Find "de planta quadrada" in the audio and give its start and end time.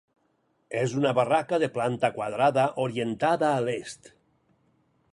1.65-2.65